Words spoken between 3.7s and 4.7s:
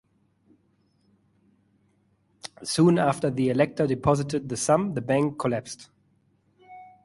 deposited the